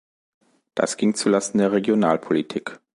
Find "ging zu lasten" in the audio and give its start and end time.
0.97-1.59